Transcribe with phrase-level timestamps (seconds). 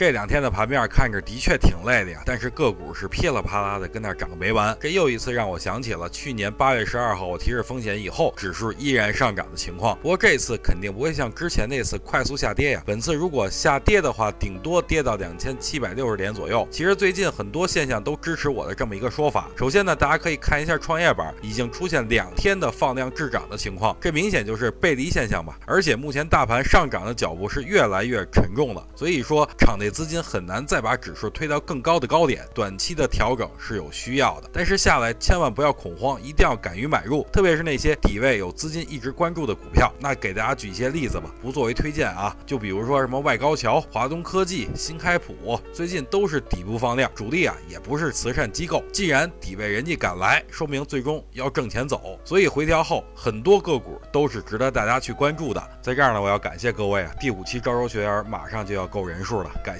[0.00, 4.74] 这两天的盘面看着的确挺累的呀，但是个股是噼里啪啦的跟那涨个没完。
[4.80, 9.94] 这又一次让我想起了去年八月十二号我提示风险以后，指数依然上涨的情况。
[10.00, 12.82] 不过这次肯定不会像之前那次快速下跌呀。
[12.86, 16.66] 本次如果下跌的话，顶多跌到两千七百六十点左右。
[16.70, 19.50] 其实最近很多现象都支持我的这么一个说法。
[19.54, 25.58] 首先呢，大家可以看一下创业板已经出现两天的放量滞涨的情况，这明显就是背离现象吧。
[25.66, 29.89] 而且目前大盘上涨的脚步是越来越沉重了，所以说场内。
[29.90, 39.92] 资金很难再把指数推到更高的高点，短期的调整是有需要的，但是下来千万不要恐慌，一定要敢于买入，特别是那些底位有资金一直关注的股票。
[39.98, 55.62] 那给大家举一些例子吧，不作为推荐啊，就比如说什么外高桥、华东科技、新开普，最近都是底部放量，主力啊也不是慈善机构，既然底位人家敢来，说明最终要挣钱走，所以回调后很多个股都是值得大家去关注的。
[55.80, 59.79] 在这儿呢，我要感谢各位啊，第五期招收学员马上就要够人数了，感